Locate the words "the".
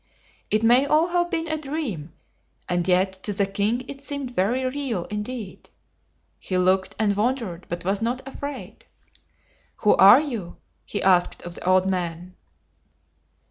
3.33-3.45, 11.53-11.69